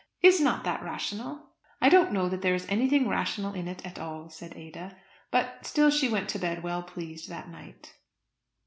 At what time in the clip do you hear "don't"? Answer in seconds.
1.87-2.11